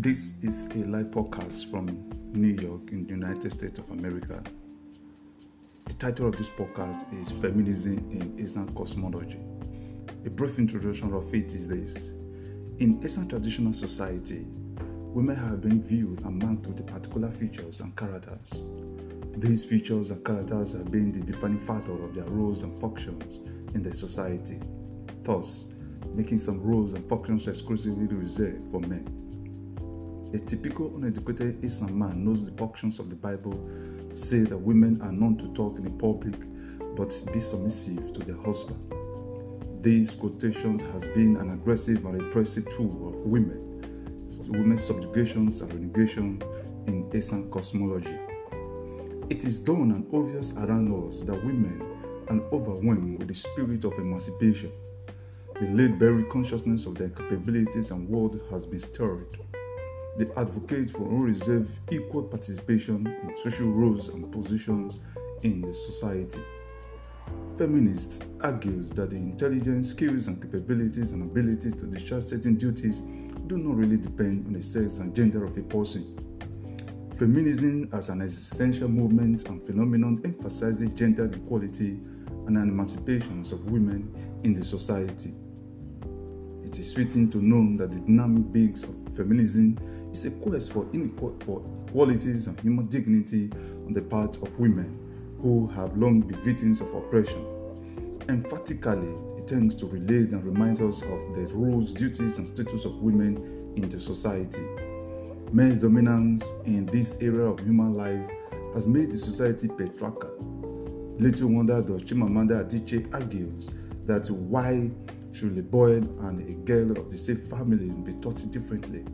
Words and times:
This 0.00 0.34
is 0.44 0.66
a 0.76 0.86
live 0.86 1.06
podcast 1.06 1.68
from 1.72 1.86
New 2.32 2.54
York 2.62 2.92
in 2.92 3.02
the 3.02 3.10
United 3.10 3.52
States 3.52 3.80
of 3.80 3.90
America. 3.90 4.40
The 5.86 5.94
title 5.94 6.28
of 6.28 6.38
this 6.38 6.48
podcast 6.50 7.02
is 7.20 7.32
Feminism 7.32 7.94
in 8.12 8.38
Eastern 8.38 8.72
Cosmology. 8.76 9.40
A 10.24 10.30
brief 10.30 10.56
introduction 10.60 11.12
of 11.12 11.34
it 11.34 11.52
is 11.52 11.66
this 11.66 12.10
In 12.78 13.02
Eastern 13.04 13.28
traditional 13.28 13.72
society, 13.72 14.46
women 14.78 15.34
have 15.34 15.62
been 15.62 15.82
viewed 15.82 16.20
and 16.20 16.40
marked 16.40 16.68
with 16.68 16.86
particular 16.86 17.32
features 17.32 17.80
and 17.80 17.96
characters. 17.96 18.52
These 19.36 19.64
features 19.64 20.12
and 20.12 20.24
characters 20.24 20.74
have 20.74 20.92
been 20.92 21.10
the 21.10 21.22
defining 21.22 21.58
factor 21.58 22.04
of 22.04 22.14
their 22.14 22.26
roles 22.26 22.62
and 22.62 22.80
functions 22.80 23.40
in 23.74 23.82
the 23.82 23.92
society, 23.92 24.60
thus, 25.24 25.66
making 26.14 26.38
some 26.38 26.62
roles 26.62 26.92
and 26.92 27.04
functions 27.08 27.48
exclusively 27.48 28.06
reserved 28.06 28.70
for 28.70 28.78
men. 28.78 29.27
A 30.34 30.38
typical 30.38 30.94
uneducated 30.94 31.64
Eastern 31.64 31.98
man 31.98 32.22
knows 32.22 32.44
the 32.44 32.50
functions 32.58 32.98
of 32.98 33.08
the 33.08 33.14
Bible 33.14 33.58
say 34.12 34.40
that 34.40 34.58
women 34.58 35.00
are 35.00 35.10
known 35.10 35.38
to 35.38 35.48
talk 35.54 35.78
in 35.78 35.84
the 35.84 35.90
public 35.90 36.34
but 36.96 37.22
be 37.32 37.40
submissive 37.40 38.12
to 38.12 38.20
their 38.20 38.36
husband. 38.42 38.78
These 39.82 40.10
quotations 40.10 40.82
has 40.92 41.06
been 41.06 41.36
an 41.36 41.50
aggressive 41.50 42.04
and 42.04 42.22
repressive 42.22 42.68
tool 42.76 43.08
of 43.08 43.14
women, 43.24 43.80
women's 44.48 44.82
subjugations 44.82 45.62
and 45.62 45.72
renegation 45.72 46.42
in 46.86 47.10
Eastern 47.14 47.50
cosmology. 47.50 48.18
It 49.30 49.44
is 49.44 49.60
done 49.60 49.92
and 49.92 50.06
obvious 50.12 50.52
around 50.54 50.92
us 51.06 51.22
that 51.22 51.42
women 51.42 51.80
are 52.28 52.40
overwhelmed 52.52 53.18
with 53.18 53.28
the 53.28 53.34
spirit 53.34 53.84
of 53.84 53.94
emancipation. 53.94 54.72
The 55.58 55.68
late 55.68 55.98
buried 55.98 56.28
consciousness 56.28 56.84
of 56.84 56.96
their 56.96 57.08
capabilities 57.08 57.92
and 57.92 58.06
worth 58.08 58.50
has 58.50 58.66
been 58.66 58.80
stirred. 58.80 59.38
They 60.18 60.26
advocate 60.36 60.90
for 60.90 61.02
unreserved 61.02 61.78
equal 61.92 62.24
participation 62.24 63.06
in 63.06 63.38
social 63.38 63.70
roles 63.70 64.08
and 64.08 64.30
positions 64.32 64.98
in 65.42 65.60
the 65.60 65.72
society. 65.72 66.40
Feminists 67.56 68.18
argues 68.40 68.90
that 68.90 69.10
the 69.10 69.16
intelligence, 69.16 69.90
skills, 69.90 70.26
and 70.26 70.42
capabilities 70.42 71.12
and 71.12 71.22
abilities 71.22 71.74
to 71.74 71.86
discharge 71.86 72.24
certain 72.24 72.56
duties 72.56 73.02
do 73.46 73.58
not 73.58 73.76
really 73.76 73.96
depend 73.96 74.44
on 74.46 74.54
the 74.54 74.62
sex 74.62 74.98
and 74.98 75.14
gender 75.14 75.44
of 75.44 75.56
a 75.56 75.62
person. 75.62 76.16
Feminism 77.16 77.88
as 77.92 78.08
an 78.08 78.20
existential 78.20 78.88
movement 78.88 79.48
and 79.48 79.64
phenomenon 79.66 80.20
emphasizes 80.24 80.90
gender 80.90 81.26
equality 81.26 82.00
and 82.46 82.56
an 82.56 82.68
emancipation 82.68 83.40
of 83.40 83.70
women 83.70 84.12
in 84.42 84.52
the 84.52 84.64
society. 84.64 85.34
It 86.68 86.78
is 86.78 86.92
fitting 86.92 87.30
to 87.30 87.38
know 87.38 87.74
that 87.78 87.92
the 87.92 88.00
dynamic 88.00 88.74
of 88.82 89.14
feminism 89.16 89.78
is 90.12 90.26
a 90.26 90.30
quest 90.30 90.74
for 90.74 90.86
inequalities 90.92 92.46
and 92.46 92.60
human 92.60 92.84
dignity 92.88 93.48
on 93.86 93.94
the 93.94 94.02
part 94.02 94.36
of 94.36 94.58
women 94.58 94.94
who 95.40 95.66
have 95.68 95.96
long 95.96 96.20
been 96.20 96.38
victims 96.42 96.82
of 96.82 96.94
oppression. 96.94 97.42
Emphatically, 98.28 99.14
it 99.38 99.48
tends 99.48 99.74
to 99.76 99.86
relate 99.86 100.32
and 100.32 100.44
remind 100.44 100.82
us 100.82 101.00
of 101.00 101.34
the 101.34 101.48
roles, 101.54 101.94
duties, 101.94 102.38
and 102.38 102.46
status 102.46 102.84
of 102.84 102.96
women 102.96 103.72
in 103.76 103.88
the 103.88 103.98
society. 103.98 104.66
Men's 105.50 105.80
dominance 105.80 106.52
in 106.66 106.84
this 106.84 107.16
area 107.22 107.46
of 107.46 107.60
human 107.60 107.94
life 107.94 108.30
has 108.74 108.86
made 108.86 109.10
the 109.10 109.16
society 109.16 109.68
patriarchal. 109.68 110.36
Little 111.18 111.48
wonder 111.48 111.80
does 111.80 112.04
Chimamanda 112.04 112.62
Adichie 112.62 113.10
argues 113.14 113.70
that 114.04 114.30
why 114.30 114.90
should 115.32 115.56
a 115.58 115.62
boy 115.62 115.96
and 115.96 116.48
a 116.48 116.54
girl 116.64 116.92
of 116.98 117.10
the 117.10 117.18
same 117.18 117.36
family 117.48 117.90
be 117.90 118.12
taught 118.20 118.50
differently? 118.50 119.04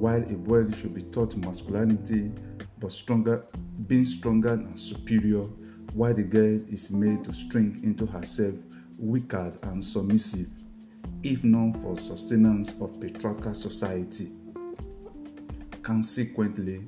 while 0.00 0.22
a 0.22 0.34
boy 0.34 0.64
should 0.70 0.94
be 0.94 1.02
taught 1.02 1.36
masculinity 1.36 2.32
but 2.78 2.90
stronger 2.90 3.44
being 3.86 4.04
stronger 4.04 4.54
and 4.54 4.80
superior 4.80 5.42
while 5.92 6.14
the 6.14 6.22
girl 6.22 6.58
is 6.70 6.90
made 6.90 7.22
to 7.22 7.30
shrink 7.34 7.84
into 7.84 8.06
herself 8.06 8.54
weaker 8.98 9.52
and 9.64 9.84
submissive 9.84 10.48
if 11.22 11.44
not 11.44 11.78
for 11.80 11.98
sustenance 11.98 12.74
of 12.80 12.98
patriarchal 12.98 13.52
society 13.52 14.32
consequently 15.82 16.82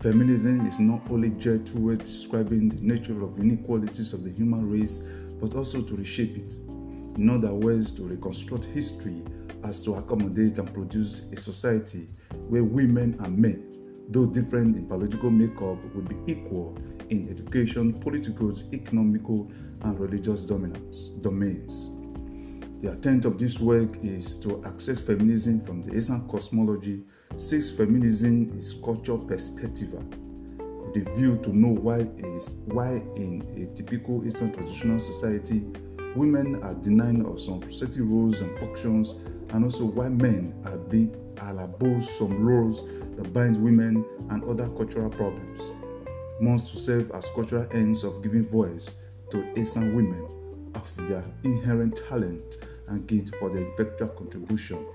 feminism 0.00 0.66
is 0.66 0.78
not 0.78 1.00
only 1.10 1.30
geared 1.30 1.64
towards 1.64 2.00
describing 2.00 2.68
the 2.68 2.82
nature 2.82 3.22
of 3.22 3.38
inequalities 3.38 4.12
of 4.12 4.24
the 4.24 4.30
human 4.30 4.70
race 4.70 5.00
but 5.40 5.54
also 5.54 5.80
to 5.80 5.96
reshape 5.96 6.36
it 6.36 6.58
in 7.16 7.28
other 7.28 7.52
words 7.52 7.92
to 7.92 8.02
reconstruct 8.02 8.64
history 8.66 9.22
as 9.64 9.80
to 9.80 9.94
accommodate 9.94 10.58
and 10.58 10.72
produce 10.72 11.22
a 11.32 11.36
society 11.36 12.08
where 12.48 12.64
women 12.64 13.16
and 13.20 13.38
men, 13.38 13.62
though 14.08 14.26
different 14.26 14.76
in 14.76 14.86
biological 14.86 15.30
makeup, 15.30 15.78
would 15.94 16.08
be 16.08 16.32
equal 16.32 16.76
in 17.10 17.28
education, 17.28 17.92
political, 17.92 18.52
economical, 18.72 19.50
and 19.82 19.98
religious 19.98 20.44
dominance, 20.44 21.10
domains. 21.20 21.90
The 22.80 22.90
intent 22.90 23.24
of 23.26 23.38
this 23.38 23.60
work 23.60 24.02
is 24.02 24.36
to 24.38 24.62
access 24.64 25.00
feminism 25.00 25.64
from 25.64 25.82
the 25.82 25.96
Eastern 25.96 26.26
cosmology, 26.28 27.04
since 27.36 27.70
feminism 27.70 28.52
is 28.56 28.74
cultural 28.82 29.18
perspective, 29.18 29.94
the 30.92 31.00
view 31.16 31.38
to 31.38 31.56
know 31.56 31.68
why 31.68 32.06
is 32.18 32.54
why 32.66 33.02
in 33.16 33.42
a 33.56 33.74
typical 33.74 34.24
Eastern 34.26 34.52
traditional 34.52 34.98
society, 34.98 35.64
women 36.16 36.62
are 36.62 36.74
denied 36.74 37.24
of 37.24 37.40
some 37.40 37.62
society 37.62 38.00
roles 38.00 38.40
and 38.40 38.58
functions 38.58 39.14
and 39.50 39.64
also 39.64 39.84
why 39.84 40.08
men 40.08 40.54
are 40.64 40.78
being 40.78 41.14
above 41.58 42.04
some 42.04 42.44
roles 42.44 42.84
that 43.16 43.32
binds 43.32 43.58
women 43.58 44.04
and 44.30 44.44
other 44.44 44.68
cultural 44.70 45.10
problems. 45.10 45.74
Wants 46.40 46.70
to 46.72 46.78
serve 46.78 47.10
as 47.12 47.28
cultural 47.30 47.66
ends 47.72 48.04
of 48.04 48.22
giving 48.22 48.46
voice 48.46 48.94
to 49.30 49.44
Asian 49.58 49.94
women 49.94 50.72
of 50.74 51.08
their 51.08 51.24
inherent 51.44 52.00
talent 52.08 52.58
and 52.88 53.06
gift 53.06 53.34
for 53.36 53.50
their 53.50 53.66
effectual 53.72 54.08
contribution 54.08 54.86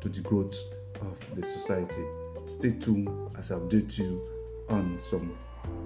to 0.00 0.08
the 0.08 0.20
growth 0.20 0.56
of 1.00 1.18
the 1.34 1.42
society. 1.42 2.04
Stay 2.46 2.70
tuned 2.70 3.08
as 3.38 3.50
I 3.50 3.56
update 3.56 3.98
you 3.98 4.26
on 4.68 4.98
some 4.98 5.36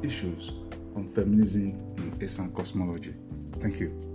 issues 0.03 0.53
on 0.97 1.11
feminism 1.15 1.71
in 1.99 2.19
Asian 2.21 2.53
cosmology. 2.53 3.15
Thank 3.61 3.81
you. 3.81 4.14